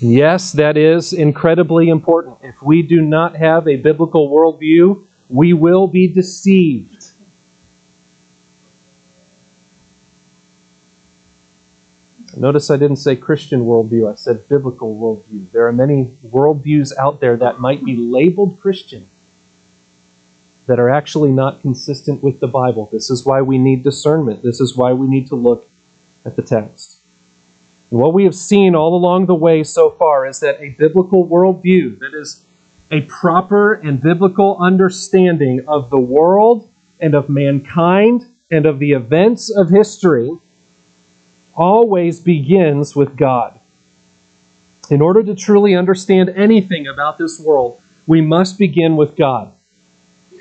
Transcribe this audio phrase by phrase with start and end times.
[0.00, 2.38] Yes, that is incredibly important.
[2.42, 7.10] If we do not have a biblical worldview, we will be deceived.
[12.34, 15.50] Notice I didn't say Christian worldview, I said biblical worldview.
[15.50, 19.10] There are many worldviews out there that might be labeled Christian
[20.66, 22.88] that are actually not consistent with the Bible.
[22.90, 24.42] This is why we need discernment.
[24.42, 25.68] This is why we need to look
[26.24, 26.99] at the text.
[27.90, 31.26] And what we have seen all along the way so far is that a biblical
[31.26, 32.44] worldview, that is,
[32.90, 39.50] a proper and biblical understanding of the world and of mankind and of the events
[39.50, 40.30] of history,
[41.54, 43.58] always begins with God.
[44.88, 49.52] In order to truly understand anything about this world, we must begin with God.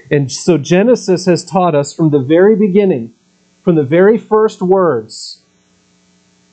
[0.09, 3.13] And so Genesis has taught us from the very beginning,
[3.62, 5.38] from the very first words,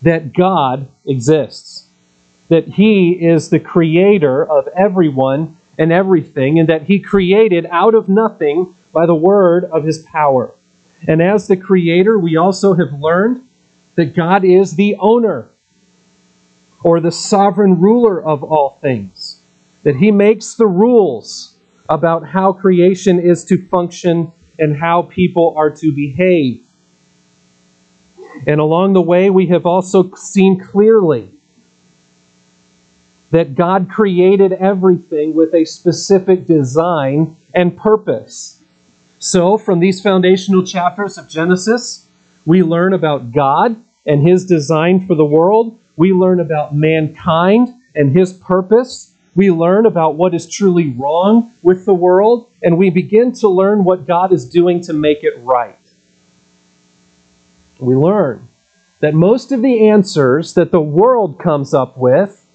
[0.03, 1.87] that God exists,
[2.49, 8.09] that He is the creator of everyone and everything, and that He created out of
[8.09, 10.55] nothing by the word of His power.
[11.07, 13.47] And as the creator, we also have learned
[13.95, 15.49] that God is the owner
[16.83, 19.41] or the sovereign ruler of all things,
[19.83, 21.57] that He makes the rules
[21.89, 26.66] about how creation is to function and how people are to behave.
[28.47, 31.31] And along the way, we have also seen clearly
[33.31, 38.63] that God created everything with a specific design and purpose.
[39.19, 42.07] So, from these foundational chapters of Genesis,
[42.45, 45.79] we learn about God and His design for the world.
[45.97, 49.13] We learn about mankind and His purpose.
[49.35, 53.85] We learn about what is truly wrong with the world, and we begin to learn
[53.85, 55.86] what God is doing to make it right.
[57.79, 58.49] We learn
[59.01, 62.47] that most of the answers that the world comes up with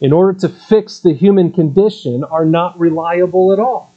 [0.00, 3.92] in order to fix the human condition are not reliable at all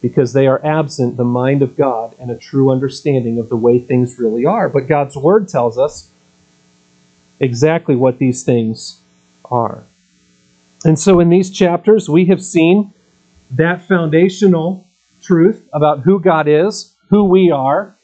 [0.00, 3.78] because they are absent the mind of God and a true understanding of the way
[3.78, 4.68] things really are.
[4.68, 6.10] But God's Word tells us
[7.40, 9.00] exactly what these things
[9.50, 9.84] are.
[10.84, 12.92] And so in these chapters, we have seen
[13.50, 14.86] that foundational
[15.22, 17.94] truth about who God is, who we are,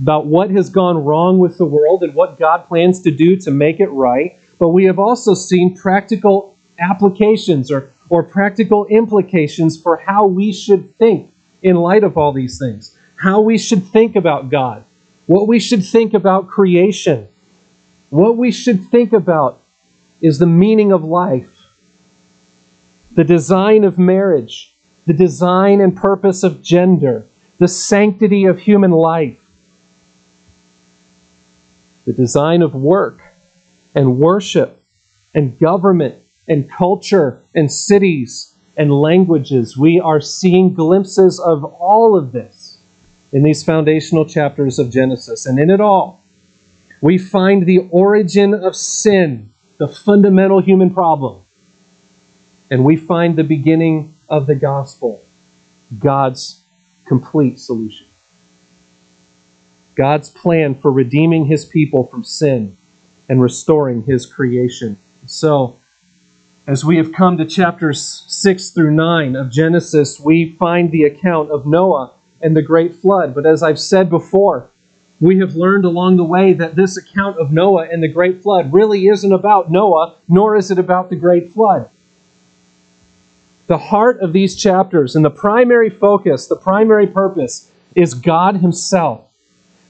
[0.00, 3.50] about what has gone wrong with the world, and what God plans to do to
[3.50, 4.38] make it right.
[4.58, 10.96] But we have also seen practical applications or, or practical implications for how we should
[10.98, 11.32] think
[11.62, 14.84] in light of all these things, how we should think about God,
[15.26, 17.26] what we should think about creation,
[18.10, 19.60] what we should think about
[20.20, 21.64] is the meaning of life,
[23.12, 24.74] the design of marriage,
[25.06, 27.26] the design and purpose of gender,
[27.58, 29.44] the sanctity of human life,
[32.04, 33.20] the design of work
[33.94, 34.82] and worship
[35.34, 36.14] and government
[36.46, 39.76] and culture and cities and languages.
[39.76, 42.78] We are seeing glimpses of all of this
[43.32, 45.44] in these foundational chapters of Genesis.
[45.44, 46.24] And in it all,
[47.00, 51.42] we find the origin of sin, the fundamental human problem.
[52.70, 55.22] And we find the beginning of the gospel,
[55.98, 56.60] God's
[57.08, 58.06] complete solution.
[59.94, 62.76] God's plan for redeeming his people from sin
[63.28, 64.96] and restoring his creation.
[65.26, 65.78] So,
[66.68, 71.50] as we have come to chapters 6 through 9 of Genesis, we find the account
[71.50, 73.34] of Noah and the great flood.
[73.34, 74.70] But as I've said before,
[75.20, 78.72] we have learned along the way that this account of Noah and the great flood
[78.72, 81.90] really isn't about Noah, nor is it about the great flood.
[83.68, 89.26] The heart of these chapters and the primary focus, the primary purpose, is God Himself.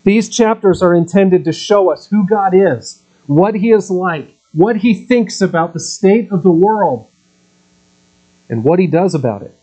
[0.05, 4.77] These chapters are intended to show us who God is, what He is like, what
[4.77, 7.09] He thinks about the state of the world,
[8.49, 9.55] and what He does about it.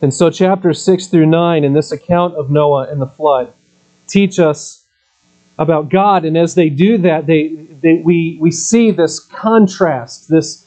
[0.00, 3.52] And so, chapters 6 through 9 in this account of Noah and the flood
[4.06, 4.84] teach us
[5.58, 6.24] about God.
[6.24, 10.66] And as they do that, they, they, we, we see this contrast, this,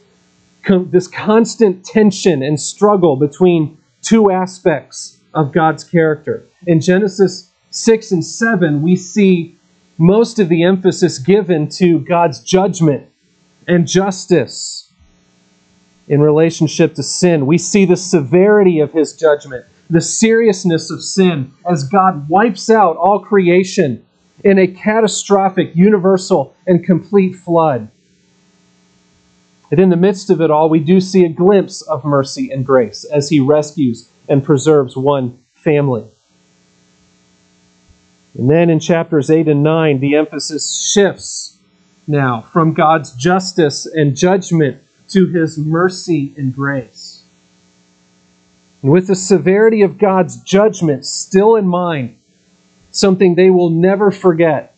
[0.68, 6.46] this constant tension and struggle between two aspects of God's character.
[6.68, 9.56] In Genesis 6 and 7, we see
[9.98, 13.10] most of the emphasis given to God's judgment
[13.68, 14.92] and justice
[16.08, 17.46] in relationship to sin.
[17.46, 22.98] We see the severity of his judgment the seriousness of sin as God wipes out
[22.98, 24.04] all creation
[24.44, 27.90] in a catastrophic, universal, and complete flood.
[29.76, 32.66] And in the midst of it all, we do see a glimpse of mercy and
[32.66, 36.06] grace as he rescues and preserves one family.
[38.38, 41.58] And then in chapters 8 and 9, the emphasis shifts
[42.08, 47.26] now from God's justice and judgment to his mercy and grace.
[48.82, 52.18] And with the severity of God's judgment still in mind,
[52.92, 54.75] something they will never forget,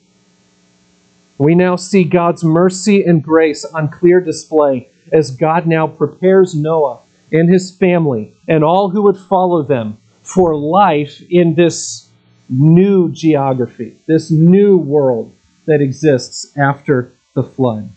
[1.37, 6.99] we now see God's mercy and grace on clear display as God now prepares Noah
[7.31, 12.09] and his family and all who would follow them for life in this
[12.49, 15.33] new geography, this new world
[15.65, 17.89] that exists after the flood.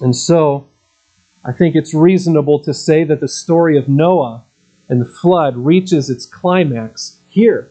[0.00, 0.66] And so,
[1.44, 4.44] I think it's reasonable to say that the story of Noah
[4.88, 7.70] and the flood reaches its climax here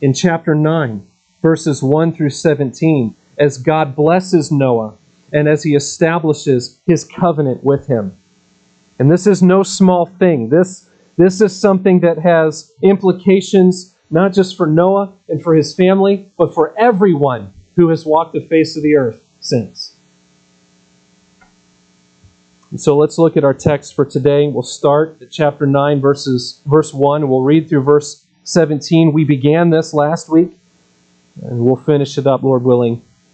[0.00, 1.06] in chapter 9,
[1.40, 4.94] verses 1 through 17, as God blesses Noah
[5.32, 8.16] and as he establishes his covenant with him.
[8.98, 10.50] And this is no small thing.
[10.50, 16.30] This, this is something that has implications not just for Noah and for his family,
[16.36, 19.94] but for everyone who has walked the face of the earth since.
[22.70, 24.46] And so let's look at our text for today.
[24.46, 27.28] We'll start at chapter 9, verses, verse 1.
[27.28, 29.12] We'll read through verse 17.
[29.12, 30.58] We began this last week,
[31.42, 33.02] and we'll finish it up, Lord willing,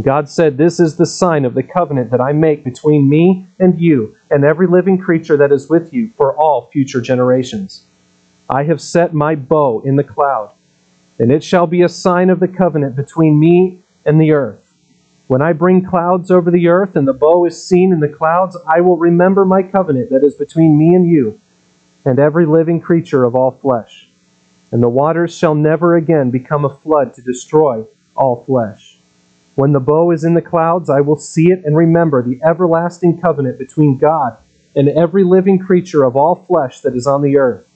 [0.00, 3.78] God said, This is the sign of the covenant that I make between me and
[3.78, 7.84] you and every living creature that is with you for all future generations.
[8.48, 10.52] I have set my bow in the cloud,
[11.18, 14.72] and it shall be a sign of the covenant between me and the earth.
[15.26, 18.56] When I bring clouds over the earth, and the bow is seen in the clouds,
[18.66, 21.38] I will remember my covenant that is between me and you,
[22.04, 24.08] and every living creature of all flesh.
[24.70, 27.84] And the waters shall never again become a flood to destroy
[28.16, 28.91] all flesh.
[29.54, 33.20] When the bow is in the clouds, I will see it and remember the everlasting
[33.20, 34.36] covenant between God
[34.74, 37.68] and every living creature of all flesh that is on the earth.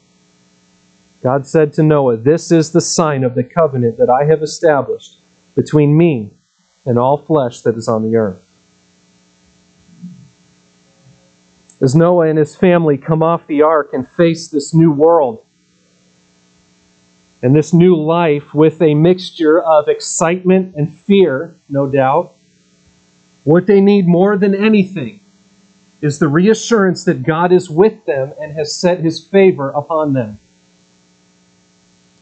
[1.23, 5.19] God said to Noah, This is the sign of the covenant that I have established
[5.55, 6.33] between me
[6.87, 8.43] and all flesh that is on the earth.
[11.81, 15.46] As Noah and his family come off the ark and face this new world
[17.43, 22.35] and this new life with a mixture of excitement and fear, no doubt,
[23.45, 25.21] what they need more than anything
[26.01, 30.39] is the reassurance that God is with them and has set his favor upon them.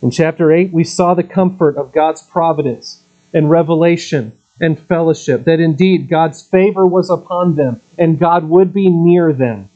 [0.03, 3.03] In chapter 8, we saw the comfort of God's providence
[3.33, 8.89] and revelation and fellowship, that indeed God's favor was upon them and God would be
[8.89, 9.71] near them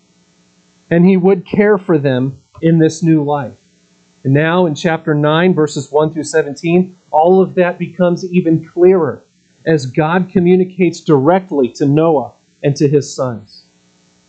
[0.91, 3.68] and he would care for them in this new life.
[4.25, 9.23] And now in chapter 9, verses 1 through 17, all of that becomes even clearer
[9.65, 12.33] as God communicates directly to Noah
[12.63, 13.63] and to his sons.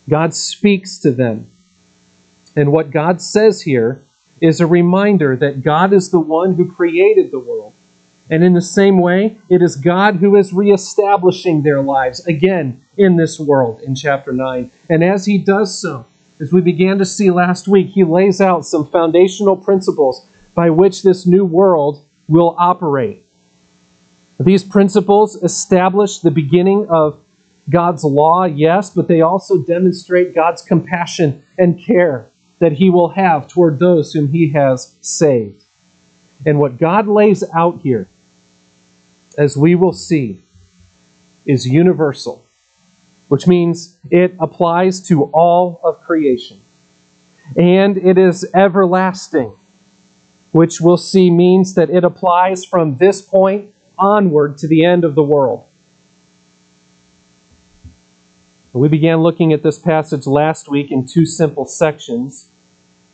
[0.07, 1.49] God speaks to them.
[2.55, 4.03] And what God says here
[4.41, 7.73] is a reminder that God is the one who created the world.
[8.29, 13.17] And in the same way, it is God who is reestablishing their lives again in
[13.17, 14.71] this world in chapter 9.
[14.89, 16.05] And as he does so,
[16.39, 21.03] as we began to see last week, he lays out some foundational principles by which
[21.03, 23.25] this new world will operate.
[24.39, 27.19] These principles establish the beginning of
[27.69, 32.29] God's law, yes, but they also demonstrate God's compassion and care
[32.59, 35.63] that he will have toward those whom he has saved.
[36.45, 38.07] And what God lays out here,
[39.37, 40.39] as we will see,
[41.45, 42.45] is universal.
[43.29, 46.59] Which means it applies to all of creation.
[47.55, 49.55] And it is everlasting,
[50.51, 55.15] which we'll see means that it applies from this point onward to the end of
[55.15, 55.65] the world.
[58.73, 62.49] We began looking at this passage last week in two simple sections.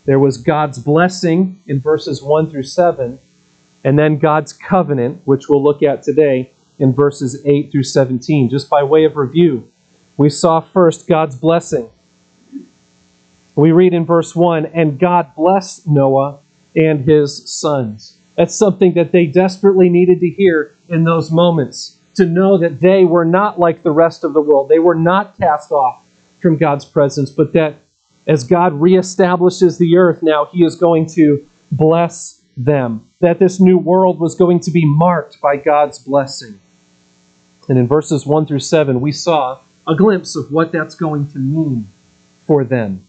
[0.05, 3.19] There was God's blessing in verses 1 through 7,
[3.83, 8.49] and then God's covenant, which we'll look at today in verses 8 through 17.
[8.49, 9.71] Just by way of review,
[10.17, 11.89] we saw first God's blessing.
[13.55, 16.39] We read in verse 1 And God blessed Noah
[16.75, 18.17] and his sons.
[18.35, 23.05] That's something that they desperately needed to hear in those moments to know that they
[23.05, 24.69] were not like the rest of the world.
[24.69, 26.03] They were not cast off
[26.39, 27.75] from God's presence, but that
[28.27, 33.05] as God reestablishes the earth now, He is going to bless them.
[33.19, 36.59] That this new world was going to be marked by God's blessing.
[37.67, 41.37] And in verses 1 through 7, we saw a glimpse of what that's going to
[41.37, 41.87] mean
[42.47, 43.05] for them.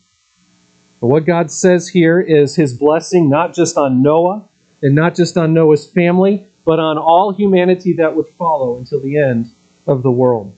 [1.01, 4.49] But what God says here is His blessing not just on Noah
[4.83, 9.17] and not just on Noah's family, but on all humanity that would follow until the
[9.19, 9.51] end
[9.87, 10.57] of the world.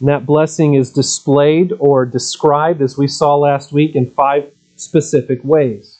[0.00, 5.44] And that blessing is displayed or described, as we saw last week, in five specific
[5.44, 5.98] ways.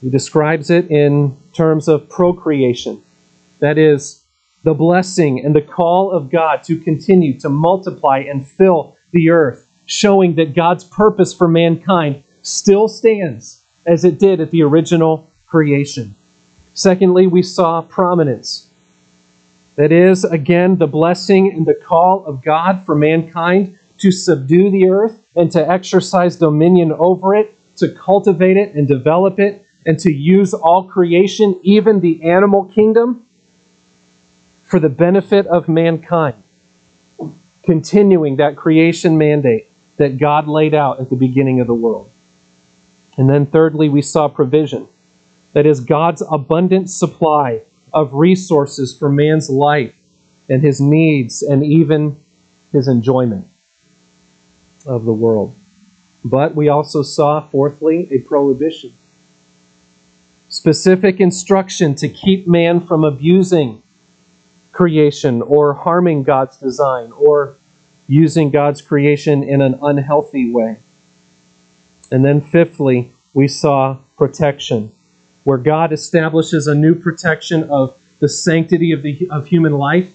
[0.00, 3.02] He describes it in terms of procreation.
[3.58, 4.22] That is,
[4.64, 9.68] the blessing and the call of God to continue to multiply and fill the earth,
[9.86, 16.14] showing that God's purpose for mankind still stands as it did at the original creation.
[16.72, 18.68] Secondly, we saw prominence.
[19.76, 24.88] That is, again, the blessing and the call of God for mankind to subdue the
[24.88, 30.12] earth and to exercise dominion over it, to cultivate it and develop it, and to
[30.12, 33.26] use all creation, even the animal kingdom,
[34.74, 36.34] for the benefit of mankind.
[37.62, 42.10] Continuing that creation mandate that God laid out at the beginning of the world.
[43.16, 44.88] And then, thirdly, we saw provision
[45.52, 47.60] that is God's abundant supply
[47.92, 49.94] of resources for man's life
[50.48, 52.20] and his needs and even
[52.72, 53.46] his enjoyment
[54.86, 55.54] of the world.
[56.24, 58.92] But we also saw, fourthly, a prohibition.
[60.48, 63.80] Specific instruction to keep man from abusing
[64.74, 67.56] creation or harming God's design or
[68.08, 70.78] using God's creation in an unhealthy way.
[72.10, 74.92] And then, fifthly, we saw protection
[75.44, 80.14] where God establishes a new protection of the sanctity of, the, of human life,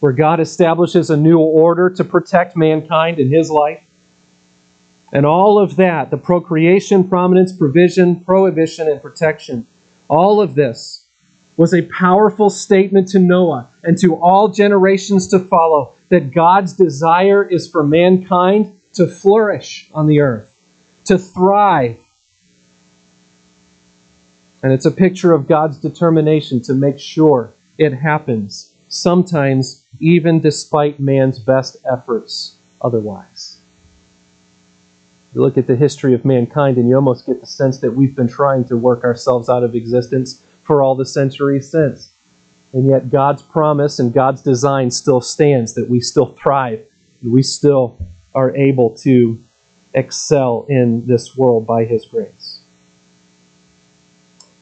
[0.00, 3.82] where God establishes a new order to protect mankind in his life.
[5.12, 9.66] And all of that, the procreation, prominence, provision, prohibition, and protection,
[10.08, 11.01] all of this
[11.56, 17.44] was a powerful statement to Noah and to all generations to follow that God's desire
[17.44, 20.52] is for mankind to flourish on the earth,
[21.04, 21.98] to thrive,
[24.62, 31.00] and it's a picture of God's determination to make sure it happens, sometimes even despite
[31.00, 33.58] man's best efforts otherwise.
[35.34, 38.14] You look at the history of mankind and you almost get the sense that we've
[38.14, 42.10] been trying to work ourselves out of existence for all the centuries since.
[42.72, 46.84] And yet God's promise and God's design still stands that we still thrive
[47.22, 47.98] and we still
[48.34, 49.42] are able to
[49.94, 52.52] excel in this world by His grace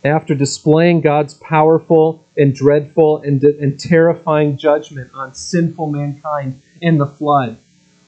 [0.05, 7.07] after displaying God's powerful and dreadful and, and terrifying judgment on sinful mankind in the
[7.07, 7.59] flood,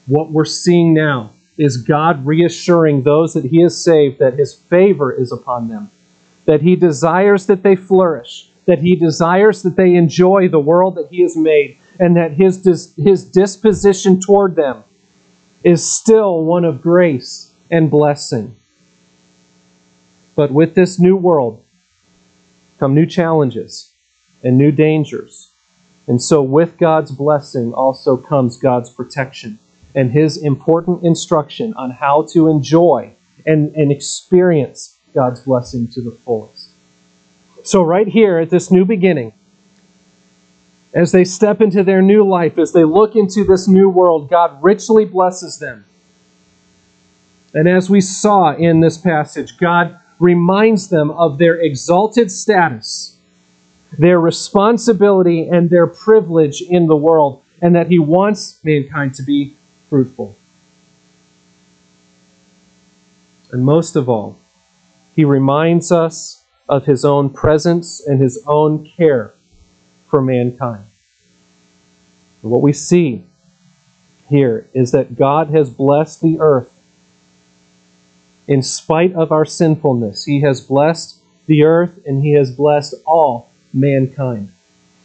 [0.07, 5.13] what we're seeing now is God reassuring those that He has saved that His favor
[5.13, 5.91] is upon them,
[6.45, 11.07] that He desires that they flourish, that He desires that they enjoy the world that
[11.09, 14.83] He has made, and that His, his disposition toward them
[15.63, 18.55] is still one of grace and blessing.
[20.35, 21.63] But with this new world,
[22.79, 23.91] come new challenges
[24.43, 25.51] and new dangers.
[26.07, 29.59] And so, with God's blessing also comes God's protection
[29.95, 33.13] and His important instruction on how to enjoy
[33.45, 36.69] and, and experience God's blessing to the fullest.
[37.63, 39.33] So, right here at this new beginning,
[40.93, 44.61] as they step into their new life, as they look into this new world, God
[44.61, 45.85] richly blesses them.
[47.53, 53.17] And as we saw in this passage, God reminds them of their exalted status,
[53.97, 59.53] their responsibility, and their privilege in the world, and that He wants mankind to be
[59.89, 60.35] fruitful.
[63.51, 64.39] And most of all,
[65.15, 69.33] He reminds us of His own presence and His own care
[70.07, 70.85] for mankind.
[72.41, 73.23] What we see
[74.29, 76.69] here is that God has blessed the earth.
[78.47, 83.49] In spite of our sinfulness, He has blessed the earth and He has blessed all
[83.73, 84.51] mankind.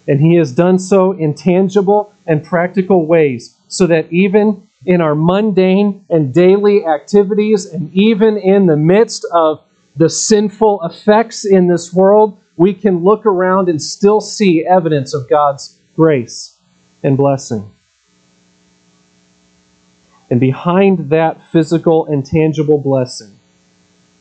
[0.06, 5.14] And He has done so in tangible and practical ways, so that even in our
[5.14, 9.62] mundane and daily activities, and even in the midst of
[9.98, 15.28] the sinful effects in this world, we can look around and still see evidence of
[15.28, 16.56] God's grace
[17.02, 17.68] and blessing.
[20.30, 23.38] And behind that physical and tangible blessing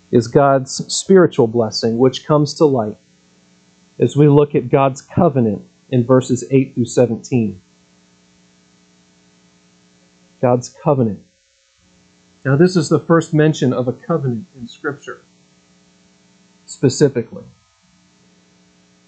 [0.10, 2.98] is God's spiritual blessing, which comes to light
[4.00, 7.62] as we look at God's covenant in verses 8 through 17.
[10.42, 11.24] God's covenant.
[12.44, 15.22] Now, this is the first mention of a covenant in Scripture,
[16.68, 17.44] specifically.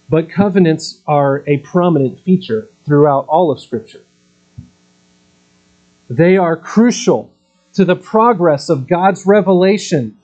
[0.09, 4.03] But covenants are a prominent feature throughout all of Scripture.
[6.09, 7.31] They are crucial
[7.73, 10.17] to the progress of God's revelation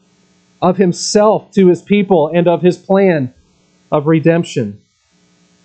[0.62, 3.34] of Himself to His people and of His plan
[3.92, 4.82] of redemption.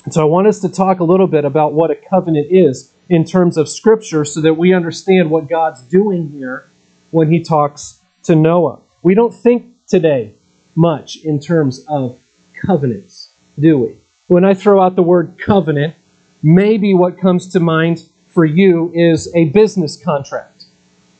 [0.04, 2.92] And so I want us to talk a little bit about what a covenant is
[3.08, 6.68] in terms of Scripture so that we understand what God's doing here
[7.10, 8.80] when He talks to Noah.
[9.02, 10.34] We don't think today
[10.74, 12.18] much in terms of
[12.54, 13.96] covenants, do we?
[14.26, 15.94] When I throw out the word covenant,
[16.42, 20.66] maybe what comes to mind for you is a business contract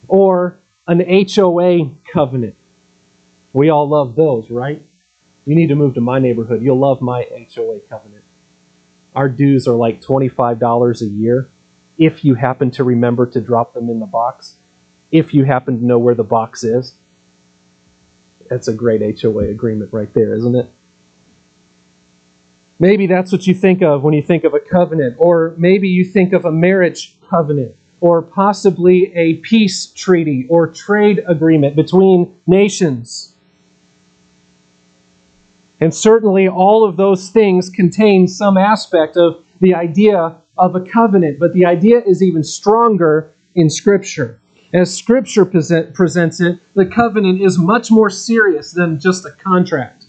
[0.08, 2.56] or an HOA covenant.
[3.52, 4.82] We all love those, right?
[5.44, 6.62] You need to move to my neighborhood.
[6.62, 8.24] You'll love my HOA covenant.
[9.14, 11.48] Our dues are like $25 a year
[11.98, 14.56] if you happen to remember to drop them in the box,
[15.12, 16.94] if you happen to know where the box is.
[18.50, 20.66] That's a great HOA agreement right there, isn't it?
[22.80, 26.04] Maybe that's what you think of when you think of a covenant, or maybe you
[26.04, 33.36] think of a marriage covenant, or possibly a peace treaty or trade agreement between nations.
[35.78, 41.38] And certainly all of those things contain some aspect of the idea of a covenant,
[41.38, 44.39] but the idea is even stronger in Scripture.
[44.72, 50.06] As Scripture present, presents it, the covenant is much more serious than just a contract.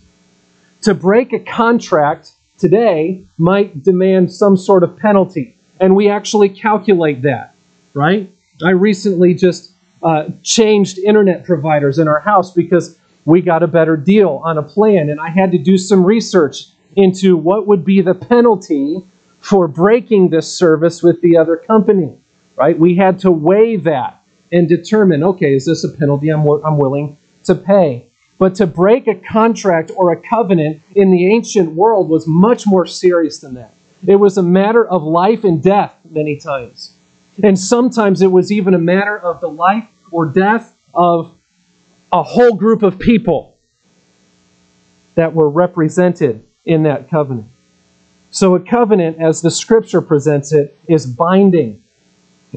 [0.84, 5.58] To break a contract today might demand some sort of penalty.
[5.80, 7.56] And we actually calculate that,
[7.96, 8.32] right?
[8.64, 13.98] I recently just uh, changed internet providers in our house because we got a better
[13.98, 15.10] deal on a plan.
[15.10, 19.02] And I had to do some research into what would be the penalty
[19.40, 22.16] for breaking this service with the other company,
[22.56, 22.78] right?
[22.78, 24.21] We had to weigh that
[24.52, 28.08] and determine okay, is this a penalty I'm, I'm willing to pay?
[28.38, 32.86] But to break a contract or a covenant in the ancient world was much more
[32.86, 33.74] serious than that.
[34.06, 36.92] It was a matter of life and death many times.
[37.44, 41.36] And sometimes it was even a matter of the life or death of
[42.12, 43.56] a whole group of people
[45.16, 47.48] that were represented in that covenant.
[48.32, 51.81] So, a covenant, as the scripture presents it, is binding.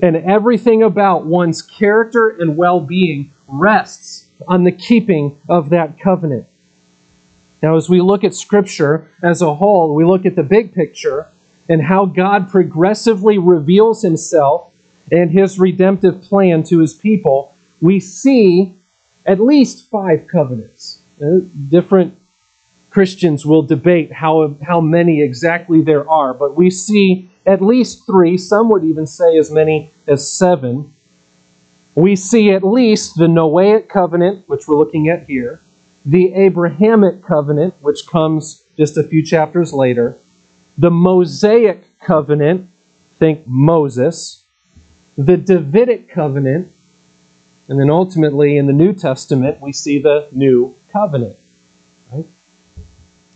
[0.02, 6.46] And everything about one's character and well being rests on the keeping of that covenant.
[7.62, 11.28] Now, as we look at Scripture as a whole, we look at the big picture
[11.68, 14.70] and how God progressively reveals Himself
[15.10, 18.76] and His redemptive plan to His people, we see
[19.26, 21.00] at least five covenants.
[21.22, 22.18] Uh, different
[22.90, 28.36] Christians will debate how, how many exactly there are, but we see at least three.
[28.38, 30.94] Some would even say as many as seven
[31.94, 35.60] we see at least the Noahic covenant, which we're looking at here,
[36.04, 40.18] the Abrahamic covenant, which comes just a few chapters later,
[40.76, 42.68] the Mosaic covenant,
[43.18, 44.42] think Moses,
[45.16, 46.72] the Davidic covenant,
[47.68, 51.36] and then ultimately in the New Testament, we see the New Covenant.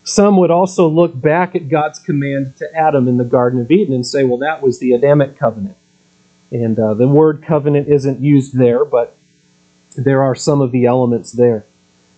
[0.08, 3.94] Some would also look back at God's command to Adam in the Garden of Eden
[3.94, 5.76] and say, well, that was the Adamic covenant.
[6.50, 9.18] And uh, the word covenant isn't used there, but
[9.96, 11.66] there are some of the elements there.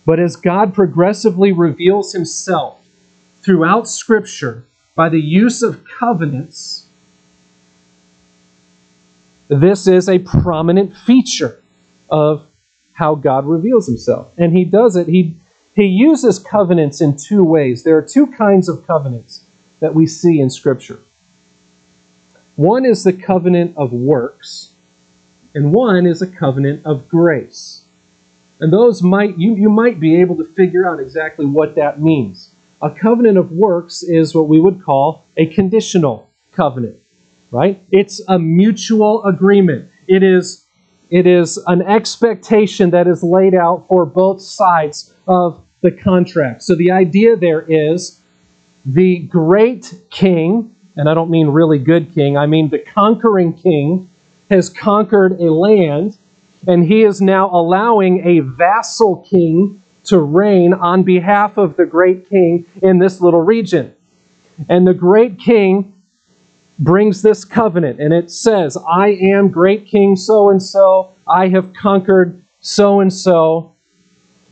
[0.05, 2.81] But as God progressively reveals himself
[3.41, 4.63] throughout Scripture
[4.95, 6.87] by the use of covenants,
[9.49, 11.61] this is a prominent feature
[12.09, 12.47] of
[12.93, 14.31] how God reveals himself.
[14.37, 15.35] And he does it, he,
[15.73, 17.83] he uses covenants in two ways.
[17.83, 19.43] There are two kinds of covenants
[19.79, 20.99] that we see in Scripture.
[22.55, 24.73] One is the covenant of works,
[25.55, 27.83] and one is a covenant of grace.
[28.59, 32.53] And those might you, you might be able to figure out exactly what that means.
[32.81, 36.97] A covenant of works is what we would call a conditional covenant,
[37.51, 37.81] right?
[37.91, 39.89] It's a mutual agreement.
[40.07, 40.65] it is
[41.09, 46.63] it is an expectation that is laid out for both sides of the contract.
[46.63, 48.19] So the idea there is
[48.85, 54.09] the great king, and I don't mean really good king, I mean the conquering king
[54.49, 56.17] has conquered a land
[56.67, 62.29] and he is now allowing a vassal king to reign on behalf of the great
[62.29, 63.93] king in this little region.
[64.69, 65.93] And the great king
[66.79, 71.73] brings this covenant, and it says, I am great king so and so, I have
[71.73, 73.70] conquered so and so.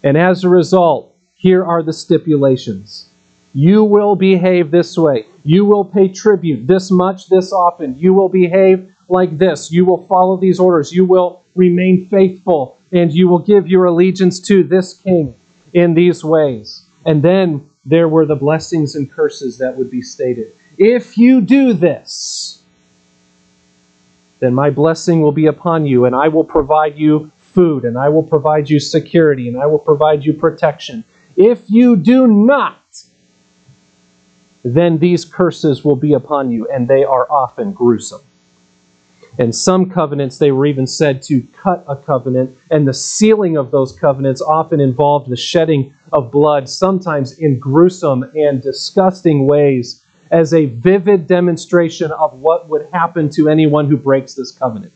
[0.04, 3.08] And as a result, here are the stipulations.
[3.54, 5.26] You will behave this way.
[5.44, 7.96] You will pay tribute this much, this often.
[7.96, 9.72] You will behave like this.
[9.72, 10.92] You will follow these orders.
[10.92, 15.36] You will remain faithful, and you will give your allegiance to this king
[15.74, 16.84] in these ways.
[17.06, 20.54] And then there were the blessings and curses that would be stated.
[20.78, 22.62] If you do this,
[24.40, 28.10] then my blessing will be upon you, and I will provide you food, and I
[28.10, 31.04] will provide you security, and I will provide you protection.
[31.36, 33.04] If you do not,
[34.64, 38.22] then these curses will be upon you, and they are often gruesome.
[39.38, 43.72] And some covenants, they were even said to cut a covenant, and the sealing of
[43.72, 50.54] those covenants often involved the shedding of blood, sometimes in gruesome and disgusting ways as
[50.54, 54.92] a vivid demonstration of what would happen to anyone who breaks this covenant.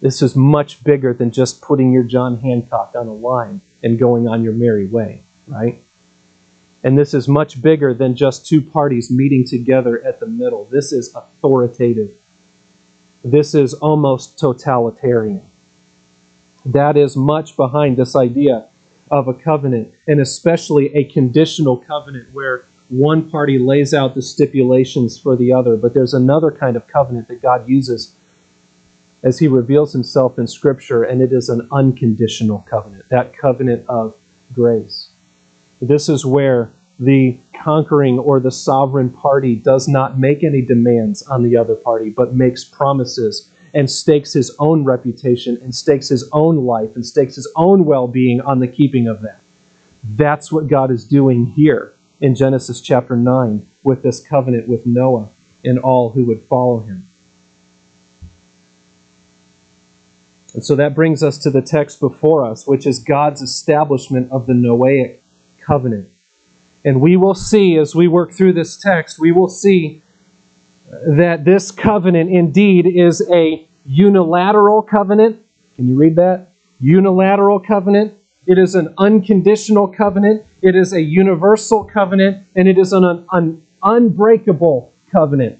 [0.00, 4.28] This is much bigger than just putting your John Hancock on a line and going
[4.28, 5.82] on your merry way, right?
[6.84, 10.64] And this is much bigger than just two parties meeting together at the middle.
[10.66, 12.10] This is authoritative.
[13.24, 15.42] This is almost totalitarian.
[16.64, 18.68] That is much behind this idea
[19.10, 25.18] of a covenant, and especially a conditional covenant where one party lays out the stipulations
[25.18, 28.14] for the other, but there's another kind of covenant that God uses
[29.22, 34.16] as he reveals himself in Scripture, and it is an unconditional covenant, that covenant of
[34.52, 35.08] grace.
[35.80, 41.42] This is where the conquering or the sovereign party does not make any demands on
[41.42, 46.64] the other party, but makes promises and stakes his own reputation and stakes his own
[46.64, 49.40] life and stakes his own well being on the keeping of that.
[50.02, 55.28] That's what God is doing here in Genesis chapter 9 with this covenant with Noah
[55.64, 57.07] and all who would follow him.
[60.54, 64.46] And so that brings us to the text before us, which is God's establishment of
[64.46, 65.18] the Noahic
[65.60, 66.08] covenant.
[66.84, 70.00] And we will see, as we work through this text, we will see
[71.06, 75.44] that this covenant indeed is a unilateral covenant.
[75.76, 76.52] Can you read that?
[76.80, 78.14] Unilateral covenant.
[78.46, 80.46] It is an unconditional covenant.
[80.62, 82.46] It is a universal covenant.
[82.56, 85.58] And it is an, an unbreakable covenant.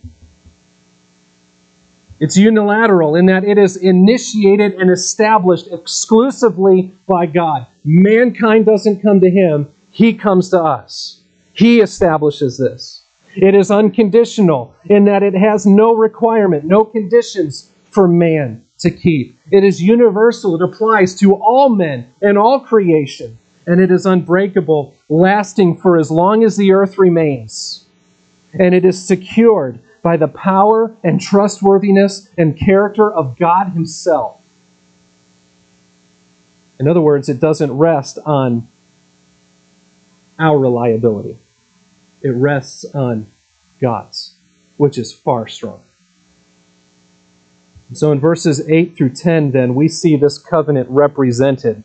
[2.21, 7.67] It's unilateral in that it is initiated and established exclusively by God.
[7.85, 11.23] Mankind doesn't come to him, he comes to us.
[11.55, 13.03] He establishes this.
[13.37, 19.39] It is unconditional in that it has no requirement, no conditions for man to keep.
[19.51, 24.95] It is universal, it applies to all men and all creation, and it is unbreakable,
[25.09, 27.85] lasting for as long as the earth remains.
[28.59, 34.41] And it is secured by the power and trustworthiness and character of God Himself.
[36.79, 38.69] In other words, it doesn't rest on
[40.39, 41.39] our reliability,
[42.23, 43.27] it rests on
[43.81, 44.35] God's,
[44.77, 45.83] which is far stronger.
[47.95, 51.83] So in verses 8 through 10, then, we see this covenant represented.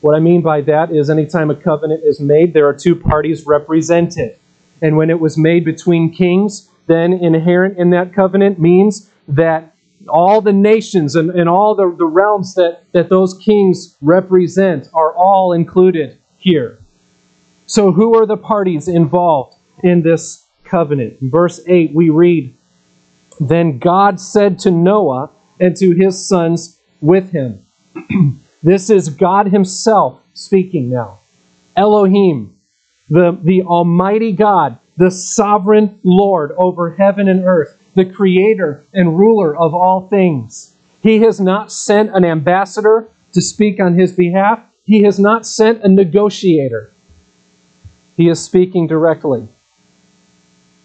[0.00, 3.46] What I mean by that is anytime a covenant is made, there are two parties
[3.46, 4.38] represented.
[4.80, 9.74] And when it was made between kings, then inherent in that covenant means that
[10.08, 15.14] all the nations and, and all the, the realms that, that those kings represent are
[15.14, 16.78] all included here.
[17.66, 21.18] So, who are the parties involved in this covenant?
[21.20, 22.54] In verse 8, we read,
[23.40, 27.66] Then God said to Noah and to his sons with him,
[28.66, 31.20] This is God Himself speaking now.
[31.76, 32.56] Elohim,
[33.08, 39.56] the, the Almighty God, the sovereign Lord over heaven and earth, the creator and ruler
[39.56, 40.74] of all things.
[41.02, 45.82] He has not sent an ambassador to speak on his behalf, he has not sent
[45.82, 46.92] a negotiator.
[48.16, 49.46] He is speaking directly.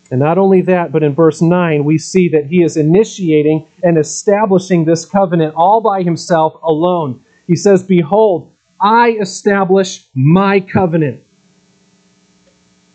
[0.10, 3.98] And not only that, but in verse 9, we see that he is initiating and
[3.98, 7.24] establishing this covenant all by himself alone.
[7.48, 11.24] He says, Behold, I establish my covenant.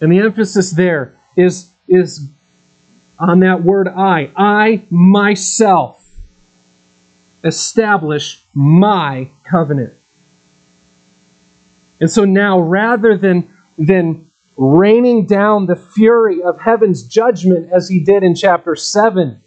[0.01, 2.29] And the emphasis there is, is
[3.19, 4.31] on that word I.
[4.37, 6.03] I myself
[7.45, 9.95] establish my covenant.
[12.01, 18.01] And so now, rather than, than raining down the fury of heaven's judgment as he
[18.01, 19.41] did in chapter 7,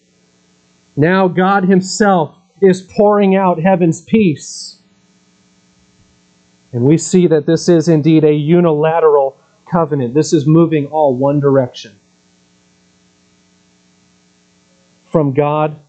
[0.95, 4.81] now God himself is pouring out heaven's peace.
[6.71, 10.13] And we see that this is indeed a unilateral covenant.
[10.13, 11.99] This is moving all one direction
[15.11, 15.79] from God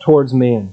[0.00, 0.72] towards man.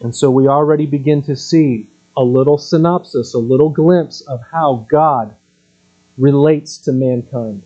[0.00, 4.86] And so we already begin to see a little synopsis, a little glimpse of how
[4.88, 5.36] God
[6.18, 7.62] relates to mankind.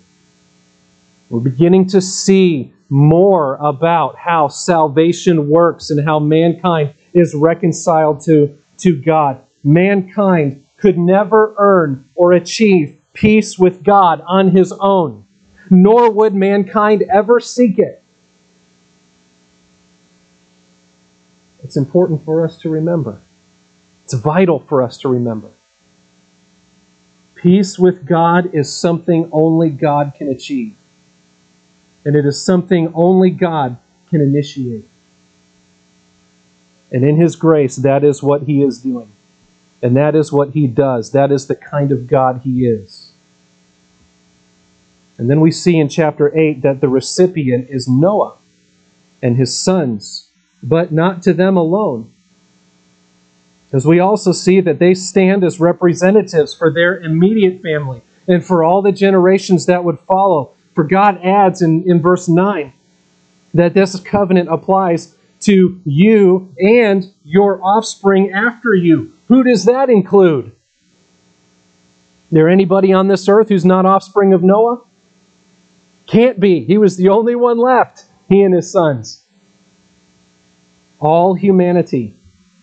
[1.31, 8.57] We're beginning to see more about how salvation works and how mankind is reconciled to,
[8.79, 9.41] to God.
[9.63, 15.27] Mankind could never earn or achieve peace with God on his own,
[15.71, 18.03] nor would mankind ever seek it.
[21.63, 23.19] It's important for us to remember.
[24.05, 25.49] It's vital for us to remember.
[27.35, 30.77] Peace with God is something only God can achieve.
[32.05, 33.79] And it is something only God
[34.11, 34.87] can initiate.
[36.93, 39.14] And in His grace, that is what He is doing.
[39.83, 41.13] And that is what He does.
[41.13, 43.13] That is the kind of God He is.
[45.19, 48.35] And then we see in chapter 8 that the recipient is Noah
[49.23, 50.29] and his sons,
[50.63, 52.13] but not to them alone.
[53.73, 58.63] As we also see that they stand as representatives for their immediate family and for
[58.63, 60.53] all the generations that would follow.
[60.75, 62.73] For God adds in, in verse 9
[63.55, 69.13] that this covenant applies to you and your offspring after you.
[69.35, 70.53] Who does that include?
[72.31, 74.81] There anybody on this earth who's not offspring of Noah?
[76.07, 76.63] Can't be.
[76.63, 79.25] He was the only one left, he and his sons.
[81.01, 82.15] All humanity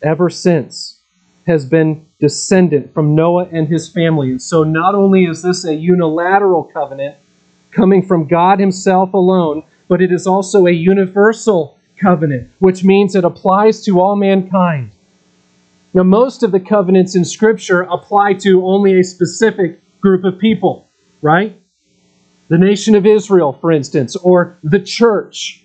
[0.02, 1.02] ever since
[1.46, 4.30] has been descendant from Noah and his family.
[4.30, 7.18] And so not only is this a unilateral covenant
[7.72, 13.26] coming from God himself alone, but it is also a universal covenant, which means it
[13.26, 14.94] applies to all mankind.
[15.94, 20.88] Now, most of the covenants in Scripture apply to only a specific group of people,
[21.22, 21.60] right?
[22.48, 25.64] The nation of Israel, for instance, or the church.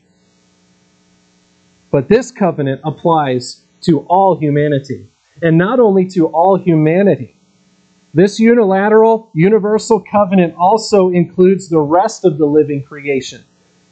[1.93, 5.07] But this covenant applies to all humanity.
[5.43, 7.37] And not only to all humanity,
[8.13, 13.45] this unilateral, universal covenant also includes the rest of the living creation.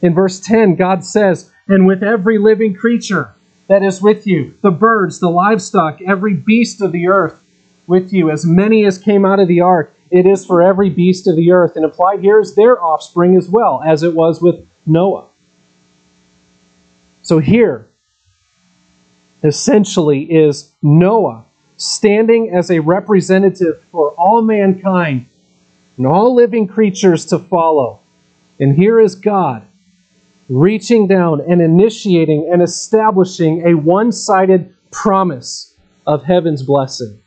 [0.03, 3.34] In verse 10, God says, And with every living creature
[3.67, 7.43] that is with you, the birds, the livestock, every beast of the earth
[7.87, 11.27] with you, as many as came out of the ark, it is for every beast
[11.27, 11.77] of the earth.
[11.77, 15.29] And applied here is their offspring as well, as it was with Noah.
[17.23, 17.89] So here,
[19.43, 21.45] essentially, is Noah
[21.77, 25.27] standing as a representative for all mankind
[25.97, 28.01] and all living creatures to follow.
[28.61, 29.67] And here is God
[30.49, 35.75] reaching down and initiating and establishing a one sided promise
[36.07, 37.21] of heaven's blessing.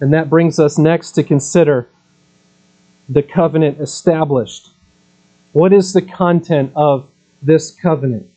[0.00, 1.88] And that brings us next to consider
[3.08, 4.68] the covenant established.
[5.52, 7.08] What is the content of
[7.42, 8.28] this covenant?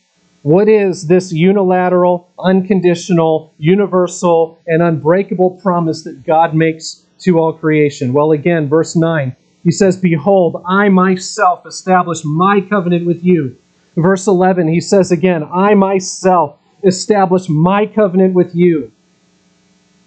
[0.42, 8.14] What is this unilateral, unconditional, universal, and unbreakable promise that God makes to all creation?
[8.14, 13.56] Well, again, verse 9, he says, Behold, I myself establish my covenant with you.
[13.96, 18.92] Verse 11, he says again, I myself establish my covenant with you.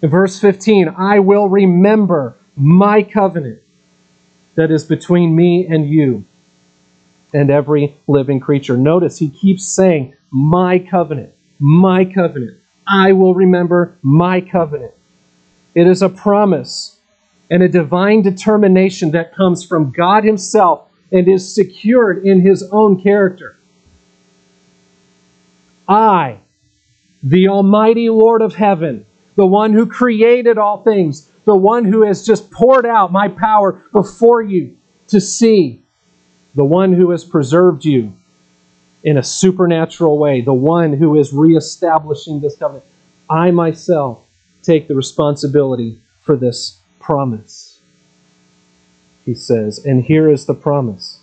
[0.02, 3.60] In verse 15, I will remember my covenant
[4.54, 6.24] that is between me and you
[7.32, 8.76] and every living creature.
[8.76, 12.58] Notice he keeps saying, My covenant, my covenant.
[12.86, 14.92] I will remember my covenant.
[15.74, 16.93] It is a promise
[17.50, 23.00] and a divine determination that comes from God Himself and is secured in His own
[23.00, 23.56] character.
[25.88, 26.38] I,
[27.22, 29.04] the Almighty Lord of heaven,
[29.36, 33.84] the one who created all things, the one who has just poured out my power
[33.92, 34.76] before you
[35.08, 35.82] to see
[36.54, 38.14] the one who has preserved you
[39.02, 42.86] in a supernatural way, the one who is reestablishing this covenant.
[43.28, 44.22] I myself
[44.62, 47.80] take the responsibility for this promise.
[49.26, 51.20] He says, and here is the promise.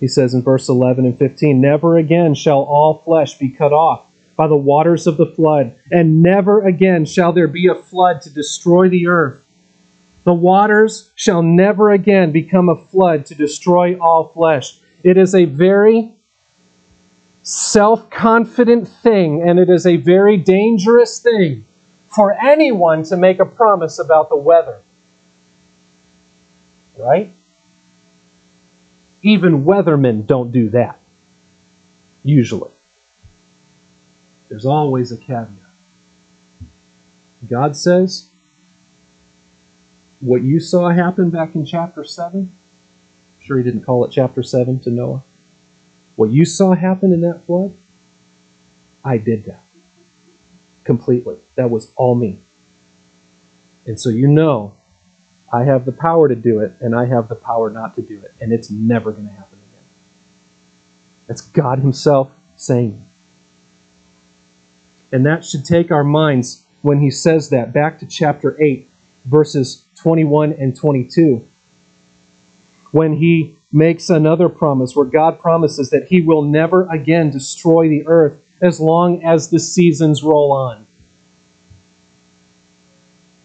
[0.00, 4.04] He says in verse 11 and 15, Never again shall all flesh be cut off
[4.34, 8.30] by the waters of the flood, and never again shall there be a flood to
[8.30, 9.44] destroy the earth.
[10.24, 14.80] The waters shall never again become a flood to destroy all flesh.
[15.04, 16.16] It is a very
[17.44, 21.65] self confident thing, and it is a very dangerous thing
[22.16, 24.80] for anyone to make a promise about the weather.
[26.98, 27.30] Right?
[29.20, 30.98] Even weathermen don't do that,
[32.22, 32.70] usually.
[34.48, 35.50] There's always a caveat.
[37.46, 38.26] God says,
[40.20, 44.42] what you saw happen back in chapter 7, I'm sure he didn't call it chapter
[44.42, 45.22] 7 to Noah.
[46.14, 47.76] What you saw happen in that flood,
[49.04, 49.65] I did that
[50.86, 51.36] completely.
[51.56, 52.38] That was all me.
[53.84, 54.74] And so you know
[55.52, 58.20] I have the power to do it, and I have the power not to do
[58.20, 59.84] it, and it's never going to happen again.
[61.26, 63.04] That's God Himself saying.
[65.12, 68.88] And that should take our minds when He says that back to chapter 8,
[69.24, 71.46] verses 21 and 22.
[72.90, 78.06] When He makes another promise where God promises that He will never again destroy the
[78.06, 80.86] earth as long as the seasons roll on.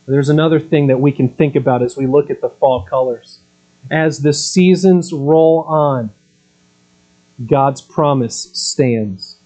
[0.07, 3.39] There's another thing that we can think about as we look at the fall colors.
[3.89, 6.11] As the seasons roll on,
[7.45, 9.37] God's promise stands.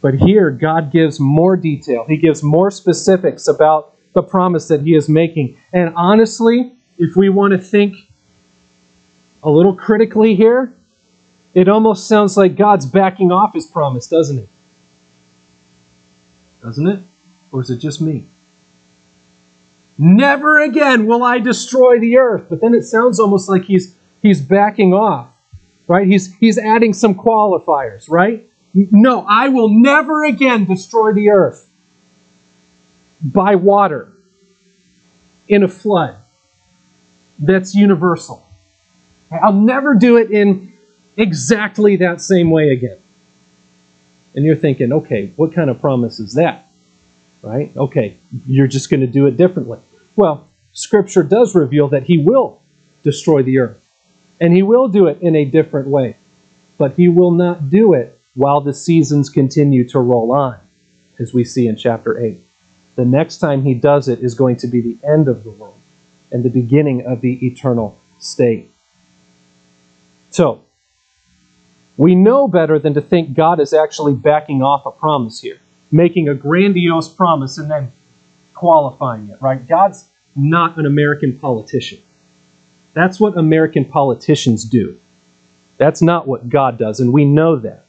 [0.00, 2.04] But here, God gives more detail.
[2.06, 5.58] He gives more specifics about the promise that He is making.
[5.72, 7.96] And honestly, if we want to think
[9.42, 10.72] a little critically here,
[11.54, 14.48] it almost sounds like God's backing off His promise, doesn't it?
[16.66, 16.98] Doesn't it?
[17.52, 18.26] Or is it just me?
[19.98, 22.46] Never again will I destroy the earth.
[22.50, 25.28] But then it sounds almost like he's he's backing off.
[25.86, 26.08] Right?
[26.08, 28.50] He's he's adding some qualifiers, right?
[28.74, 31.68] No, I will never again destroy the earth
[33.22, 34.12] by water
[35.48, 36.16] in a flood.
[37.38, 38.44] That's universal.
[39.30, 40.72] I'll never do it in
[41.16, 42.98] exactly that same way again.
[44.36, 46.68] And you're thinking, okay, what kind of promise is that?
[47.42, 47.74] Right?
[47.76, 49.78] Okay, you're just going to do it differently.
[50.14, 52.60] Well, Scripture does reveal that He will
[53.02, 53.82] destroy the earth,
[54.40, 56.16] and He will do it in a different way.
[56.76, 60.58] But He will not do it while the seasons continue to roll on,
[61.18, 62.38] as we see in chapter 8.
[62.96, 65.78] The next time He does it is going to be the end of the world
[66.30, 68.70] and the beginning of the eternal state.
[70.30, 70.65] So,
[71.96, 75.58] we know better than to think God is actually backing off a promise here,
[75.90, 77.90] making a grandiose promise and then
[78.54, 79.66] qualifying it, right?
[79.66, 82.00] God's not an American politician.
[82.92, 84.98] That's what American politicians do.
[85.78, 87.84] That's not what God does, and we know that.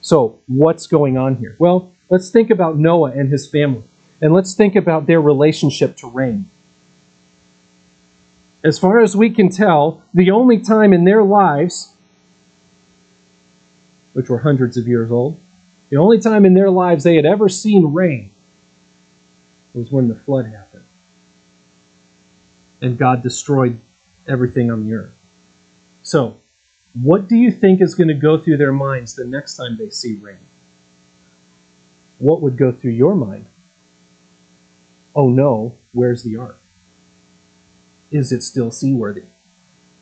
[0.00, 1.56] So, what's going on here?
[1.58, 3.82] Well, let's think about Noah and his family,
[4.20, 6.48] and let's think about their relationship to rain.
[8.62, 11.94] As far as we can tell, the only time in their lives
[14.18, 15.38] which were hundreds of years old.
[15.90, 18.32] The only time in their lives they had ever seen rain
[19.72, 20.82] was when the flood happened.
[22.82, 23.78] And God destroyed
[24.26, 25.16] everything on the earth.
[26.02, 26.36] So,
[27.00, 29.90] what do you think is going to go through their minds the next time they
[29.90, 30.40] see rain?
[32.18, 33.46] What would go through your mind?
[35.14, 36.58] Oh no, where's the ark?
[38.10, 39.26] Is it still seaworthy?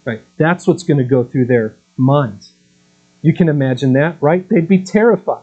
[0.07, 0.23] Right?
[0.39, 2.55] That's what's going to go through their minds.
[3.27, 4.49] You can imagine that, right?
[4.49, 5.43] They'd be terrified.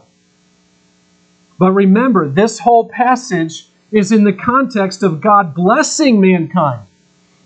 [1.58, 6.86] But remember, this whole passage is in the context of God blessing mankind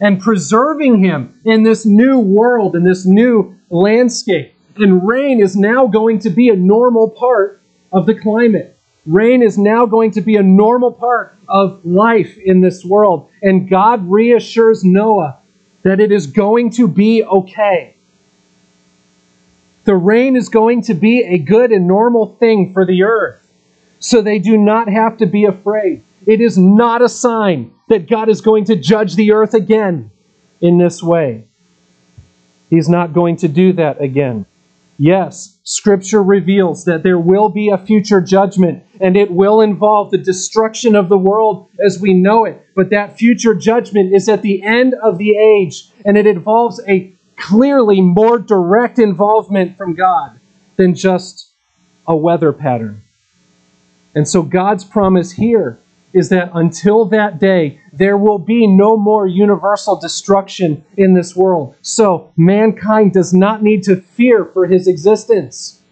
[0.01, 4.55] and preserving him in this new world, in this new landscape.
[4.77, 7.61] And rain is now going to be a normal part
[7.93, 8.79] of the climate.
[9.07, 13.29] Rain is now going to be a normal part of life in this world.
[13.43, 15.37] And God reassures Noah
[15.83, 17.97] that it is going to be okay.
[19.89, 23.51] The rain is going to be a good and normal thing for the earth.
[24.01, 26.05] So they do not have to be afraid.
[26.27, 30.11] It is not a sign that God is going to judge the earth again
[30.61, 31.47] in this way.
[32.69, 34.45] He's not going to do that again.
[34.99, 40.19] Yes, Scripture reveals that there will be a future judgment, and it will involve the
[40.19, 42.63] destruction of the world as we know it.
[42.77, 47.15] But that future judgment is at the end of the age, and it involves a
[47.39, 50.39] clearly more direct involvement from God
[50.77, 51.53] than just
[52.07, 53.03] a weather pattern.
[54.15, 55.79] And so God's promise here
[56.13, 61.77] is that until that day, there will be no more universal destruction in this world.
[61.83, 65.83] So mankind does not need to fear for his existence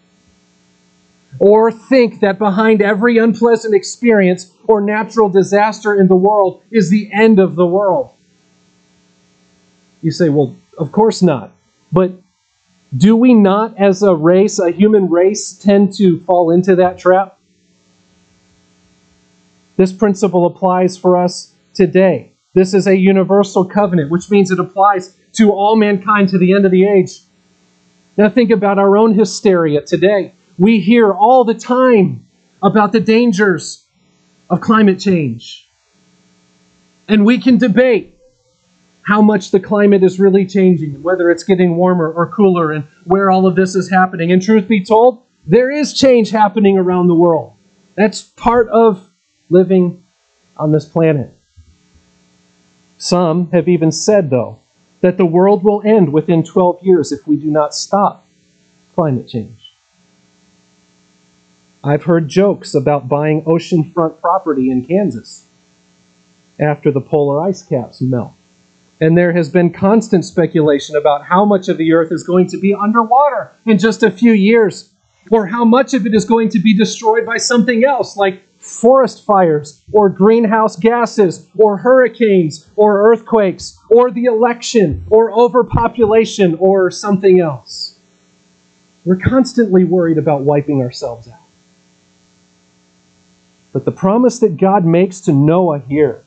[1.39, 7.09] or think that behind every unpleasant experience or natural disaster in the world is the
[7.13, 8.11] end of the world.
[10.01, 11.51] You say, well, of course not.
[11.91, 12.11] But
[12.95, 17.37] Do we not, as a race, a human race, tend to fall into that trap?
[19.75, 22.31] This principle applies for us today.
[22.53, 26.65] This is a universal covenant, which means it applies to all mankind to the end
[26.65, 27.19] of the age.
[28.15, 30.33] Now, think about our own hysteria today.
[30.57, 32.25] We hear all the time
[32.63, 33.85] about the dangers
[34.49, 35.67] of climate change.
[37.07, 38.16] And we can debate
[39.07, 43.31] how much the climate is really changing whether it's getting warmer or cooler and where
[43.31, 44.33] all of this is happening.
[44.33, 47.53] And truth be told, there is change happening around the world.
[47.95, 49.09] That's part of
[49.49, 50.03] living
[50.57, 51.33] on this planet.
[52.97, 54.59] Some have even said, though,
[54.99, 58.27] that the world will end within 12 years if we do not stop
[58.93, 59.71] climate change.
[61.81, 65.45] I've heard jokes about buying oceanfront property in Kansas
[66.59, 68.33] after the polar ice caps melt.
[68.99, 72.57] And there has been constant speculation about how much of the earth is going to
[72.57, 74.89] be underwater in just a few years,
[75.29, 79.23] or how much of it is going to be destroyed by something else, like forest
[79.23, 87.39] fires, or greenhouse gases, or hurricanes, or earthquakes, or the election, or overpopulation, or something
[87.39, 87.99] else.
[89.05, 91.39] We're constantly worried about wiping ourselves out.
[93.73, 96.23] But the promise that God makes to Noah here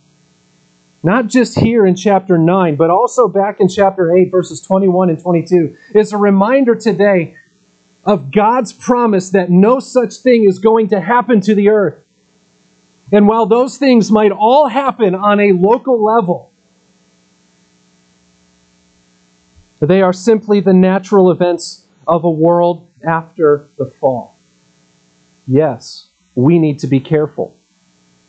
[1.02, 5.20] not just here in chapter 9, but also back in chapter 8, verses 21 and
[5.20, 7.36] 22, is a reminder today
[8.04, 12.04] of God's promise that no such thing is going to happen to the earth.
[13.12, 16.52] And while those things might all happen on a local level,
[19.80, 24.36] they are simply the natural events of a world after the fall.
[25.46, 27.56] Yes, we need to be careful.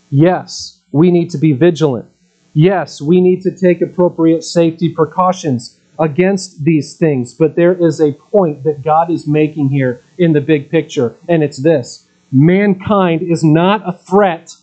[0.09, 2.10] Yes, we need to be vigilant.
[2.53, 8.11] Yes, we need to take appropriate safety precautions against these things, but there is a
[8.13, 13.43] point that God is making here in the big picture, and it's this mankind is
[13.43, 14.55] not a threat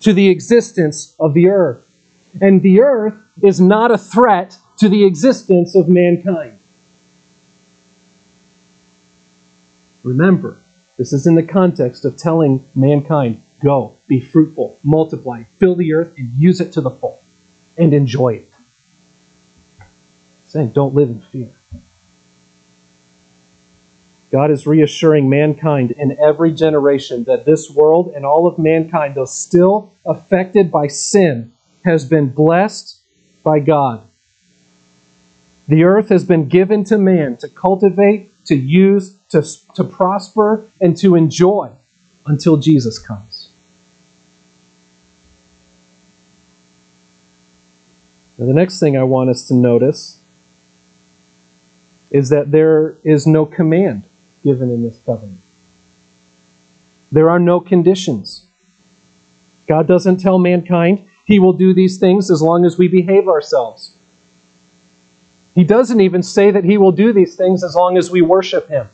[0.00, 1.88] to the existence of the earth,
[2.40, 6.58] and the earth is not a threat to the existence of mankind.
[10.02, 10.56] Remember,
[10.96, 16.12] this is in the context of telling mankind Go, be fruitful, multiply, fill the earth,
[16.16, 17.20] and use it to the full,
[17.76, 18.52] and enjoy it.
[20.48, 21.50] Saying, don't live in fear.
[24.30, 29.24] God is reassuring mankind in every generation that this world and all of mankind, though
[29.24, 31.52] still affected by sin,
[31.84, 33.00] has been blessed
[33.42, 34.02] by God.
[35.66, 39.42] The earth has been given to man to cultivate, to use, to,
[39.74, 41.70] to prosper, and to enjoy
[42.26, 43.39] until Jesus comes.
[48.40, 50.18] Now, the next thing I want us to notice
[52.10, 54.06] is that there is no command
[54.42, 55.40] given in this covenant.
[57.12, 58.46] There are no conditions.
[59.66, 63.94] God doesn't tell mankind he will do these things as long as we behave ourselves.
[65.54, 68.70] He doesn't even say that he will do these things as long as we worship
[68.70, 68.88] him.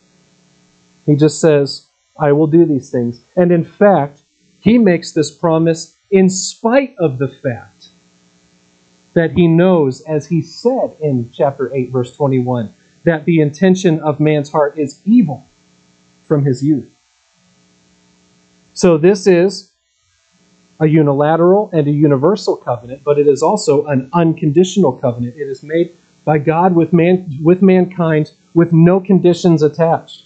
[1.05, 1.87] He just says,
[2.19, 3.21] I will do these things.
[3.37, 4.23] And in fact,
[4.61, 7.76] he makes this promise in spite of the fact
[9.17, 12.73] that he knows, as he said in chapter 8, verse 21,
[13.05, 15.43] that the intention of man's heart is evil
[16.27, 16.95] from his youth.
[18.75, 19.73] So this is
[20.79, 25.35] a unilateral and a universal covenant, but it is also an unconditional covenant.
[25.35, 25.97] It is made
[26.27, 30.25] by God with man with mankind with no conditions attached.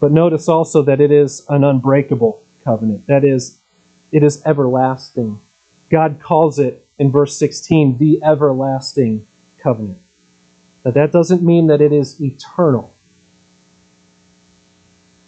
[0.00, 3.06] But notice also that it is an unbreakable covenant.
[3.08, 3.58] That is,
[4.10, 5.38] it is everlasting.
[5.92, 9.26] God calls it in verse 16 the everlasting
[9.58, 9.98] covenant.
[10.86, 12.94] Now, that doesn't mean that it is eternal,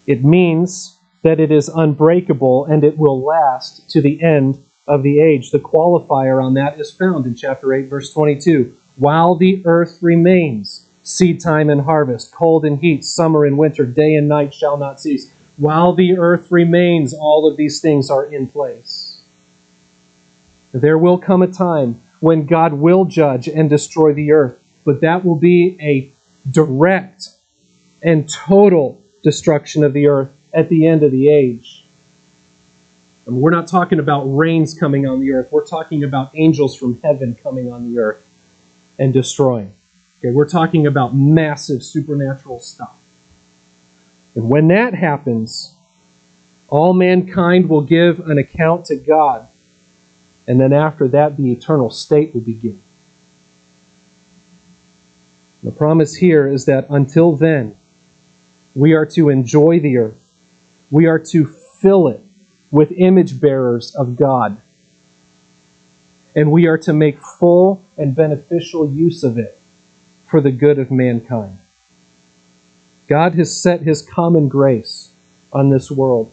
[0.07, 5.19] it means that it is unbreakable and it will last to the end of the
[5.19, 5.51] age.
[5.51, 8.75] The qualifier on that is found in chapter 8, verse 22.
[8.97, 14.13] While the earth remains, seed time and harvest, cold and heat, summer and winter, day
[14.13, 15.31] and night shall not cease.
[15.57, 19.04] While the earth remains, all of these things are in place.
[20.75, 25.23] There will come a time when God will judge and destroy the earth, but that
[25.23, 26.11] will be a
[26.51, 27.29] direct
[28.03, 31.85] and total destruction of the earth at the end of the age.
[33.25, 35.47] And we're not talking about rains coming on the earth.
[35.49, 38.27] We're talking about angels from heaven coming on the earth
[38.99, 39.71] and destroying.
[40.19, 42.97] Okay, we're talking about massive supernatural stuff.
[44.35, 45.73] And when that happens,
[46.67, 49.47] all mankind will give an account to God
[50.47, 52.81] and then after that, the eternal state will begin.
[55.63, 57.75] The promise here is that until then,
[58.75, 60.31] we are to enjoy the earth.
[60.91, 62.21] We are to fill it
[62.69, 64.61] with image bearers of God.
[66.35, 69.57] And we are to make full and beneficial use of it
[70.27, 71.59] for the good of mankind.
[73.07, 75.11] God has set his common grace
[75.53, 76.31] on this world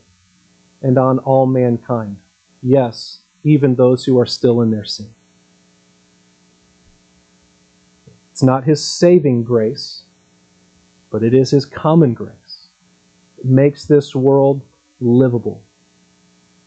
[0.83, 2.21] and on all mankind.
[2.61, 5.13] Yes, even those who are still in their sin.
[8.33, 10.05] It's not his saving grace,
[11.11, 12.67] but it is his common grace.
[13.39, 14.67] It makes this world
[15.01, 15.63] livable,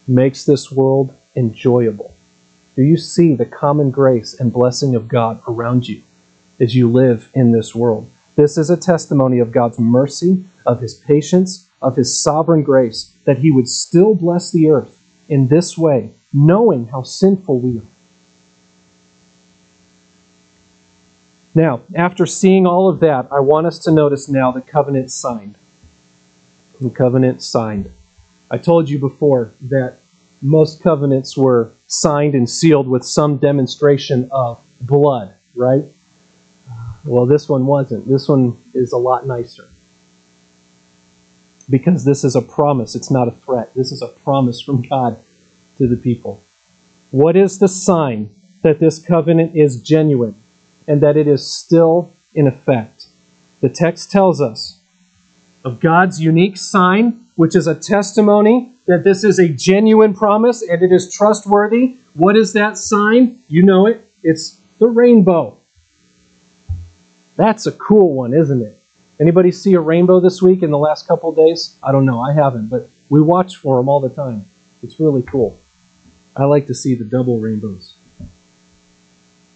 [0.06, 2.14] makes this world enjoyable.
[2.76, 6.02] Do you see the common grace and blessing of God around you
[6.60, 8.08] as you live in this world?
[8.36, 13.38] This is a testimony of God's mercy, of his patience, of his sovereign grace, that
[13.38, 17.82] he would still bless the earth in this way, knowing how sinful we are.
[21.54, 25.56] Now, after seeing all of that, I want us to notice now the covenant signed.
[26.78, 27.90] The covenant signed.
[28.50, 29.96] I told you before that
[30.42, 35.84] most covenants were signed and sealed with some demonstration of blood, right?
[36.70, 38.06] Uh, well, this one wasn't.
[38.06, 39.64] This one is a lot nicer.
[41.70, 43.72] Because this is a promise, it's not a threat.
[43.74, 45.18] This is a promise from God
[45.78, 46.42] to the people.
[47.10, 48.30] What is the sign
[48.62, 50.34] that this covenant is genuine?
[50.86, 53.06] and that it is still in effect.
[53.60, 54.78] The text tells us
[55.64, 60.82] of God's unique sign, which is a testimony that this is a genuine promise and
[60.82, 61.96] it is trustworthy.
[62.14, 63.42] What is that sign?
[63.48, 64.08] You know it.
[64.22, 65.58] It's the rainbow.
[67.36, 68.78] That's a cool one, isn't it?
[69.18, 71.74] Anybody see a rainbow this week in the last couple days?
[71.82, 72.20] I don't know.
[72.20, 74.44] I haven't, but we watch for them all the time.
[74.82, 75.58] It's really cool.
[76.36, 77.94] I like to see the double rainbows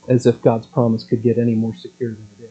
[0.09, 2.51] as if God's promise could get any more secure than it is.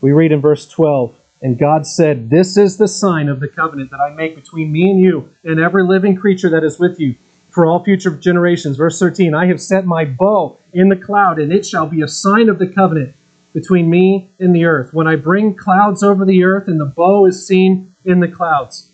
[0.00, 3.90] We read in verse 12, and God said, This is the sign of the covenant
[3.90, 7.16] that I make between me and you and every living creature that is with you
[7.50, 8.76] for all future generations.
[8.76, 12.08] Verse 13, I have set my bow in the cloud, and it shall be a
[12.08, 13.14] sign of the covenant
[13.52, 14.92] between me and the earth.
[14.92, 18.90] When I bring clouds over the earth and the bow is seen in the clouds.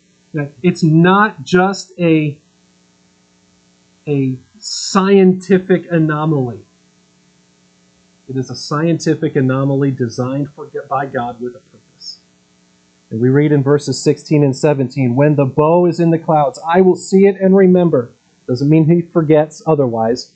[0.62, 2.41] It's not just a,
[4.09, 6.67] a scientific anomaly.
[8.29, 12.19] It is a scientific anomaly designed for, by God with a purpose.
[13.11, 16.59] And we read in verses 16 and 17 When the bow is in the clouds,
[16.67, 18.13] I will see it and remember.
[18.47, 20.35] Doesn't mean he forgets otherwise.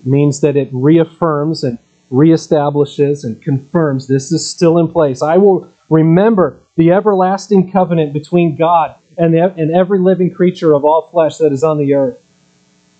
[0.00, 1.78] It means that it reaffirms and
[2.10, 5.22] reestablishes and confirms this is still in place.
[5.22, 11.08] I will remember the everlasting covenant between God and, and every living creature of all
[11.10, 12.21] flesh that is on the earth.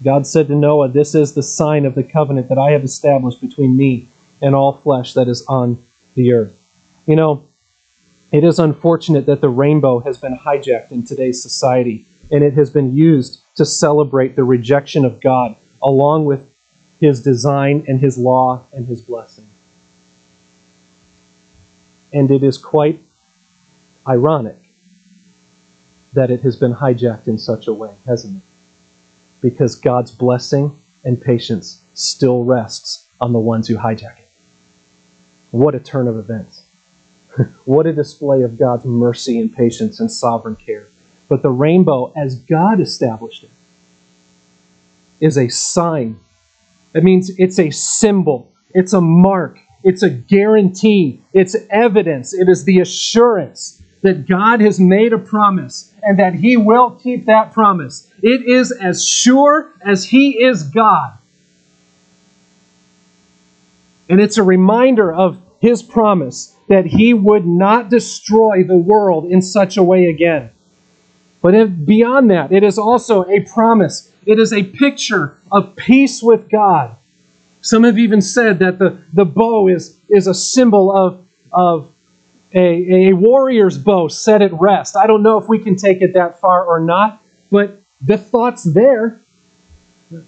[0.03, 3.41] God said to Noah, This is the sign of the covenant that I have established
[3.41, 4.09] between me
[4.41, 5.83] and all flesh that is on
[6.15, 6.59] the earth.
[7.07, 7.45] You know,
[8.33, 12.71] it is unfortunate that the rainbow has been hijacked in today's society, and it has
[12.71, 16.49] been used to celebrate the rejection of God along with
[17.01, 19.47] his design and his law and his blessing.
[22.13, 23.03] And it is quite
[24.07, 24.57] ironic
[26.13, 28.52] that it has been hijacked in such a way, hasn't it?
[29.43, 34.31] Because God's blessing and patience still rests on the ones who hijack it.
[35.51, 36.63] What a turn of events.
[37.67, 40.87] what a display of God's mercy and patience and sovereign care.
[41.29, 43.51] But the rainbow, as God established it,
[45.21, 46.19] is a sign.
[46.95, 52.65] It means it's a symbol, it's a mark, it's a guarantee, it's evidence, it is
[52.65, 58.09] the assurance that God has made a promise and that He will keep that promise.
[58.21, 61.17] It is as sure as He is God.
[64.09, 69.41] And it's a reminder of His promise that He would not destroy the world in
[69.41, 70.51] such a way again.
[71.41, 74.11] But beyond that, it is also a promise.
[74.27, 76.97] It is a picture of peace with God.
[77.63, 81.93] Some have even said that the, the bow is, is a symbol of, of
[82.55, 84.97] a, a warrior's bow set at rest.
[84.97, 88.65] I don't know if we can take it that far or not, but the thought's
[88.65, 89.21] there.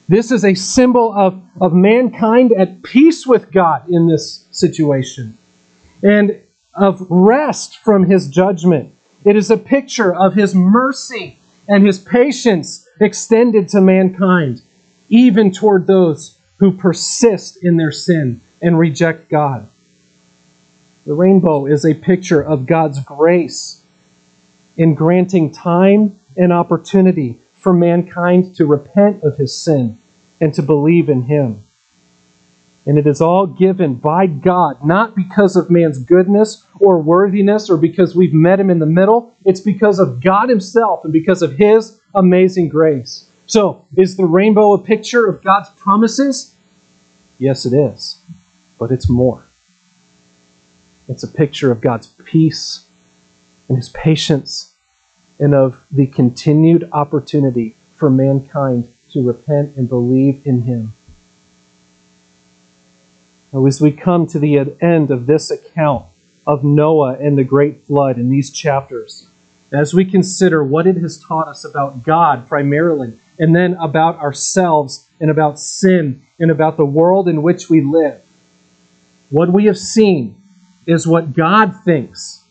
[0.09, 5.37] This is a symbol of, of mankind at peace with God in this situation
[6.03, 6.41] and
[6.75, 8.95] of rest from his judgment.
[9.25, 14.63] It is a picture of his mercy and his patience extended to mankind,
[15.09, 19.69] even toward those who persist in their sin and reject God.
[21.07, 23.83] The rainbow is a picture of God's grace
[24.77, 29.99] in granting time and opportunity for mankind to repent of his sin
[30.41, 31.63] and to believe in him.
[32.87, 37.77] And it is all given by God, not because of man's goodness or worthiness or
[37.77, 39.35] because we've met him in the middle.
[39.45, 43.29] It's because of God himself and because of his amazing grace.
[43.47, 46.55] So, is the rainbow a picture of God's promises?
[47.39, 48.17] Yes, it is.
[48.79, 49.45] But it's more.
[51.09, 52.87] It's a picture of God's peace
[53.69, 54.75] and his patience
[55.39, 60.93] and of the continued opportunity for mankind to repent and believe in him.
[63.53, 66.07] Now, as we come to the end of this account
[66.47, 69.29] of Noah and the great flood in these chapters,
[69.73, 75.09] as we consider what it has taught us about God primarily, and then about ourselves
[75.21, 78.21] and about sin and about the world in which we live,
[79.31, 80.41] what we have seen
[80.87, 82.43] is what God thinks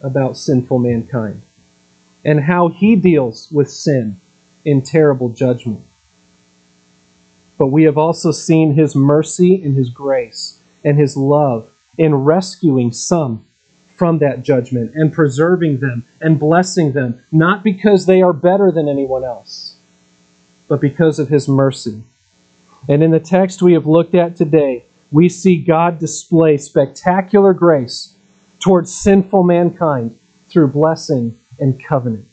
[0.00, 1.42] about sinful mankind
[2.24, 4.20] and how he deals with sin
[4.64, 5.82] in terrible judgment
[7.58, 12.92] but we have also seen his mercy and his grace and his love in rescuing
[12.92, 13.44] some
[13.94, 18.88] from that judgment and preserving them and blessing them, not because they are better than
[18.88, 19.74] anyone else,
[20.68, 22.02] but because of his mercy.
[22.88, 24.84] And in the text we have looked at today,
[25.16, 28.14] we see God display spectacular grace
[28.60, 32.28] towards sinful mankind through blessing and covenant.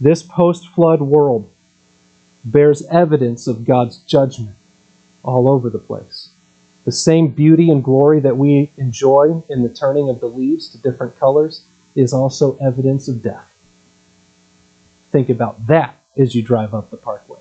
[0.00, 1.50] This post flood world
[2.42, 4.56] bears evidence of God's judgment
[5.22, 6.30] all over the place.
[6.86, 10.78] The same beauty and glory that we enjoy in the turning of the leaves to
[10.78, 11.60] different colors
[11.94, 13.54] is also evidence of death.
[15.10, 17.40] Think about that as you drive up the parkway.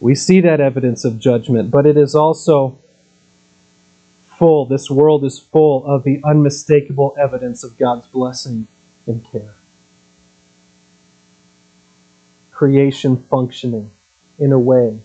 [0.00, 2.78] We see that evidence of judgment, but it is also
[4.38, 8.66] full, this world is full of the unmistakable evidence of God's blessing
[9.06, 9.54] and care
[12.56, 13.90] creation functioning
[14.38, 14.98] in a way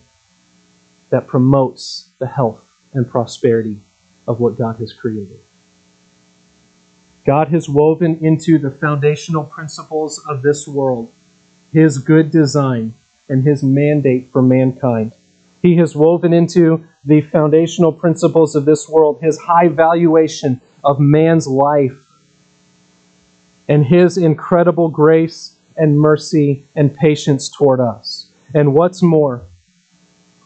[1.10, 3.78] that promotes the health and prosperity
[4.26, 5.38] of what God has created.
[7.26, 11.12] God has woven into the foundational principles of this world
[11.72, 12.94] his good design
[13.28, 15.12] and his mandate for mankind.
[15.62, 21.46] He has woven into the foundational principles of this world his high valuation of man's
[21.46, 21.98] life
[23.68, 28.30] and his incredible grace and mercy and patience toward us.
[28.54, 29.42] And what's more,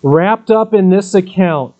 [0.02, 1.74] wrapped up in this account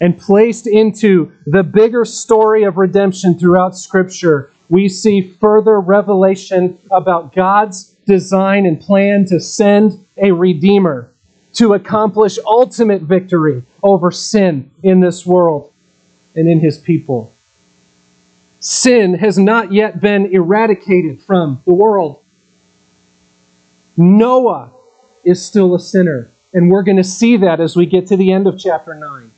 [0.00, 7.34] and placed into the bigger story of redemption throughout Scripture, we see further revelation about
[7.34, 11.12] God's design and plan to send a Redeemer
[11.52, 15.72] to accomplish ultimate victory over sin in this world
[16.34, 17.32] and in His people.
[18.60, 22.24] Sin has not yet been eradicated from the world.
[23.96, 24.72] Noah
[25.24, 26.30] is still a sinner.
[26.54, 29.30] And we're going to see that as we get to the end of chapter 9.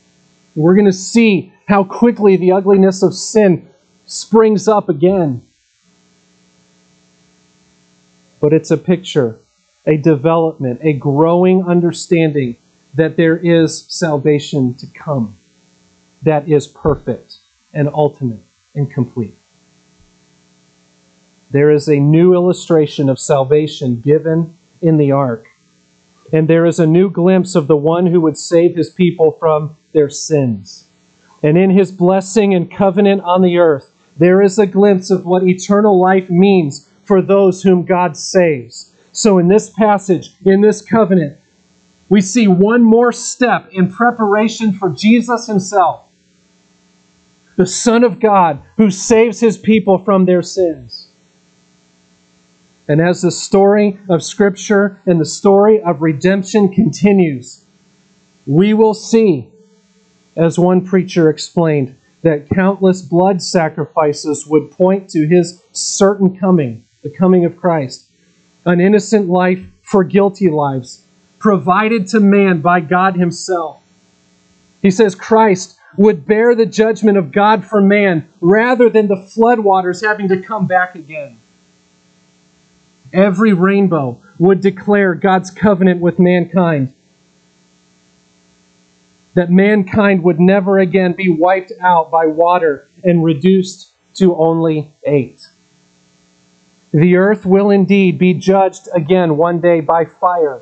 [0.55, 3.69] We're going to see how quickly the ugliness of sin
[4.05, 5.45] springs up again.
[8.41, 9.39] But it's a picture,
[9.85, 12.57] a development, a growing understanding
[12.95, 15.37] that there is salvation to come
[16.23, 17.37] that is perfect
[17.73, 18.43] and ultimate
[18.75, 19.35] and complete
[21.51, 25.47] there is a new illustration of salvation given in the ark.
[26.33, 29.75] And there is a new glimpse of the one who would save his people from
[29.91, 30.85] their sins.
[31.43, 35.43] And in his blessing and covenant on the earth, there is a glimpse of what
[35.43, 38.95] eternal life means for those whom God saves.
[39.11, 41.37] So, in this passage, in this covenant,
[42.07, 46.09] we see one more step in preparation for Jesus himself,
[47.57, 51.09] the Son of God who saves his people from their sins.
[52.87, 57.65] And as the story of Scripture and the story of redemption continues,
[58.47, 59.49] we will see,
[60.37, 67.09] as one preacher explained, that countless blood sacrifices would point to his certain coming, the
[67.09, 68.07] coming of Christ.
[68.65, 71.05] An innocent life for guilty lives,
[71.39, 73.81] provided to man by God Himself.
[74.81, 80.05] He says Christ would bear the judgment of God for man rather than the floodwaters
[80.05, 81.37] having to come back again.
[83.13, 86.93] Every rainbow would declare God's covenant with mankind.
[89.33, 95.45] That mankind would never again be wiped out by water and reduced to only eight.
[96.93, 100.61] The earth will indeed be judged again one day by fire,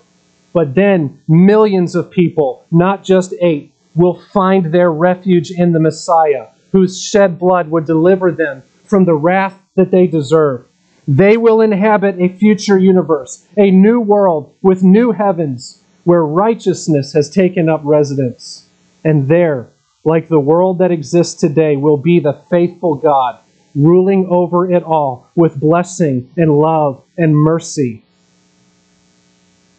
[0.54, 6.48] but then millions of people, not just eight, will find their refuge in the Messiah,
[6.72, 10.68] whose shed blood would deliver them from the wrath that they deserve.
[11.08, 17.30] They will inhabit a future universe, a new world with new heavens, where righteousness has
[17.30, 18.68] taken up residence.
[19.04, 19.70] And there,
[20.04, 23.40] like the world that exists today, will be the faithful God,
[23.76, 28.04] ruling over it all with blessing and love and mercy.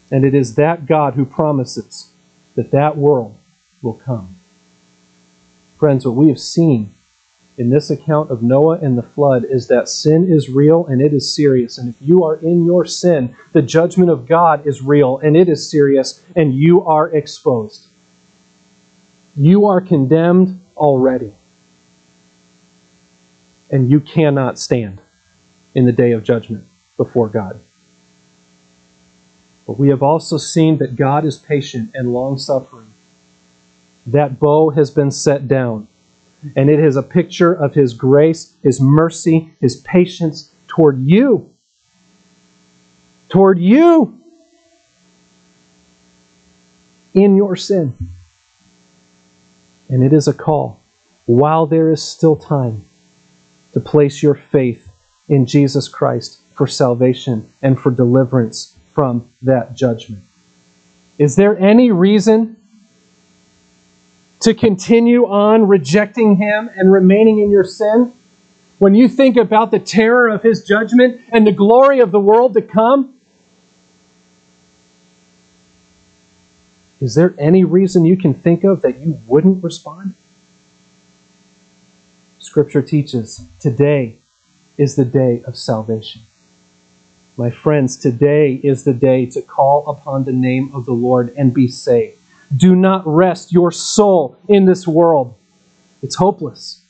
[0.09, 2.09] And it is that God who promises
[2.55, 3.37] that that world
[3.81, 4.35] will come.
[5.77, 6.93] Friends, what we have seen
[7.57, 11.13] in this account of Noah and the flood is that sin is real and it
[11.13, 11.77] is serious.
[11.77, 15.49] And if you are in your sin, the judgment of God is real and it
[15.49, 17.87] is serious, and you are exposed.
[19.35, 21.33] You are condemned already.
[23.71, 25.01] And you cannot stand
[25.73, 26.65] in the day of judgment
[26.97, 27.59] before God.
[29.65, 32.91] But we have also seen that God is patient and long suffering.
[34.05, 35.87] That bow has been set down,
[36.55, 41.49] and it is a picture of His grace, His mercy, His patience toward you.
[43.29, 44.19] Toward you
[47.13, 47.95] in your sin.
[49.87, 50.81] And it is a call,
[51.25, 52.83] while there is still time,
[53.73, 54.91] to place your faith
[55.29, 60.23] in Jesus Christ for salvation and for deliverance from that judgment.
[61.17, 62.57] Is there any reason
[64.41, 68.11] to continue on rejecting Him and remaining in your sin?
[68.79, 72.55] When you think about the terror of His judgment and the glory of the world
[72.55, 73.15] to come,
[76.99, 80.15] is there any reason you can think of that you wouldn't respond?
[82.41, 84.17] Scripture teaches today
[84.75, 86.21] is the day of salvation.
[87.37, 91.53] My friends, today is the day to call upon the name of the Lord and
[91.53, 92.17] be saved.
[92.55, 95.35] Do not rest your soul in this world,
[96.01, 96.81] it's hopeless.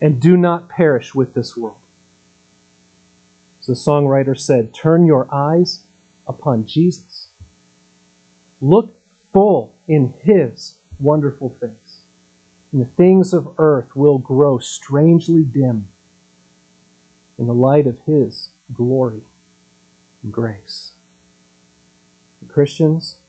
[0.00, 1.80] And do not perish with this world.
[3.60, 5.84] As the songwriter said, turn your eyes
[6.26, 7.28] upon Jesus.
[8.62, 8.98] Look
[9.30, 11.83] full in his wonderful face,
[12.74, 15.86] and the things of earth will grow strangely dim
[17.38, 19.22] in the light of his glory
[20.24, 20.92] and grace.
[22.48, 23.20] Christians,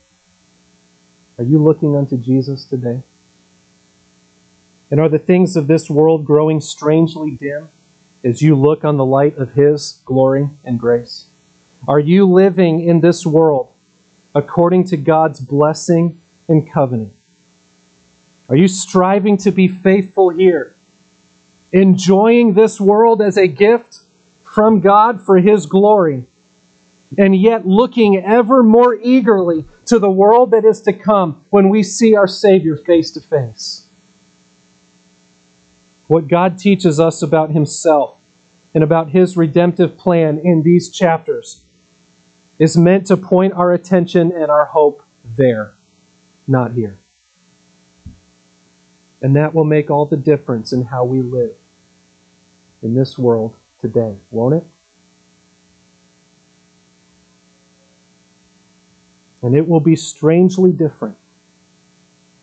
[1.38, 3.04] are you looking unto Jesus today?
[4.90, 7.70] And are the things of this world growing strangely dim
[8.24, 11.28] as you look on the light of His glory and grace?
[11.88, 13.72] Are you living in this world
[14.34, 17.14] according to God's blessing and covenant?
[18.50, 20.76] Are you striving to be faithful here?
[21.72, 24.00] Enjoying this world as a gift
[24.44, 26.28] from God for His glory,
[27.18, 31.84] and yet looking ever more eagerly to the world that is to come when we
[31.84, 33.88] see our Savior face to face.
[36.08, 38.18] What God teaches us about Himself
[38.74, 41.64] and about His redemptive plan in these chapters
[42.60, 45.74] is meant to point our attention and our hope there,
[46.48, 46.98] not here.
[49.22, 51.58] And that will make all the difference in how we live
[52.82, 54.64] in this world today, won't it?
[59.42, 61.18] And it will be strangely different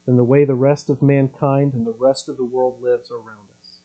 [0.04, 3.50] than the way the rest of mankind and the rest of the world lives around
[3.50, 3.80] us.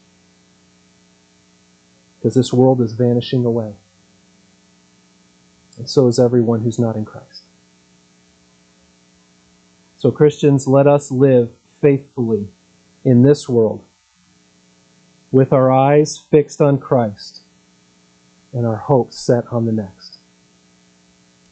[2.18, 3.76] Because this world is vanishing away.
[5.78, 7.44] And so is everyone who's not in Christ.
[10.00, 12.50] So, Christians, let us live faithfully
[13.08, 13.86] in this world
[15.32, 17.42] with our eyes fixed on Christ
[18.52, 20.18] and our hopes set on the next.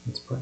[0.05, 0.39] Let's pray.